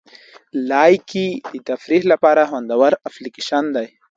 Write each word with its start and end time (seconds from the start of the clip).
لایکي 0.69 1.27
د 1.53 1.55
تفریح 1.69 2.01
لپاره 2.11 2.41
خوندوره 2.49 2.97
اپلیکیشن 3.09 3.63
دی. 3.75 3.87